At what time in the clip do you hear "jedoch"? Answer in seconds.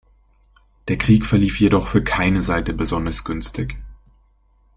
1.59-1.87